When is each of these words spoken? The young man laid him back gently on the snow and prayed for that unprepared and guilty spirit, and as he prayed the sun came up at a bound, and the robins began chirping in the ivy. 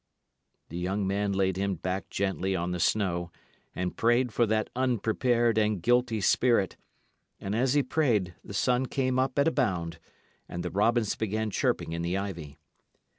The 0.69 0.79
young 0.79 1.05
man 1.05 1.31
laid 1.31 1.57
him 1.57 1.75
back 1.75 2.09
gently 2.09 2.55
on 2.55 2.71
the 2.71 2.79
snow 2.79 3.31
and 3.75 3.95
prayed 3.95 4.33
for 4.33 4.47
that 4.47 4.71
unprepared 4.75 5.59
and 5.59 5.79
guilty 5.79 6.21
spirit, 6.21 6.75
and 7.39 7.53
as 7.53 7.75
he 7.75 7.83
prayed 7.83 8.33
the 8.43 8.55
sun 8.55 8.87
came 8.87 9.19
up 9.19 9.37
at 9.37 9.47
a 9.47 9.51
bound, 9.51 9.99
and 10.49 10.63
the 10.63 10.71
robins 10.71 11.15
began 11.15 11.51
chirping 11.51 11.91
in 11.91 12.01
the 12.01 12.17
ivy. 12.17 12.57